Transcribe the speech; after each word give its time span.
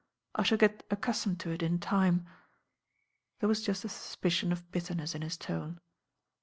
"I 0.33 0.41
shall 0.41 0.57
get 0.57 0.83
accustomed 0.89 1.39
to 1.41 1.51
it 1.51 1.61
in 1.61 1.77
time." 1.77 2.25
There 3.39 3.47
was 3.47 3.61
just 3.61 3.85
a 3.85 3.89
suspicion 3.89 4.51
of 4.51 4.71
bitterness 4.71 5.13
in 5.13 5.21
his 5.21 5.37
tone. 5.37 5.79